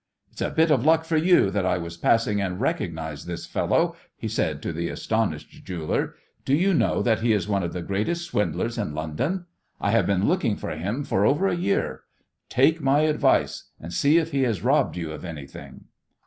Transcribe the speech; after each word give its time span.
"It's 0.31 0.41
a 0.41 0.49
bit 0.49 0.71
of 0.71 0.83
luck 0.83 1.05
for 1.05 1.15
you 1.15 1.51
that 1.51 1.63
I 1.63 1.77
was 1.77 1.95
passing 1.95 2.41
and 2.41 2.59
recognized 2.59 3.27
this 3.27 3.45
fellow," 3.45 3.95
he 4.17 4.27
said 4.27 4.59
to 4.63 4.73
the 4.73 4.89
astonished 4.89 5.63
jeweller. 5.63 6.15
"Do 6.43 6.55
you 6.55 6.73
know 6.73 7.03
that 7.03 7.19
he 7.19 7.33
is 7.33 7.47
one 7.47 7.61
of 7.61 7.71
the 7.71 7.83
greatest 7.83 8.25
swindlers 8.25 8.79
in 8.79 8.95
London? 8.95 9.45
I 9.79 9.91
have 9.91 10.07
been 10.07 10.27
looking 10.27 10.55
for 10.55 10.71
him 10.71 11.03
for 11.03 11.23
over 11.23 11.47
a 11.47 11.55
year. 11.55 12.01
Take 12.49 12.81
my 12.81 13.01
advice 13.01 13.65
and 13.79 13.93
see 13.93 14.17
if 14.17 14.31
he 14.31 14.41
has 14.41 14.63
robbed 14.63 14.97
you 14.97 15.11
of 15.11 15.23
anything." 15.23 15.83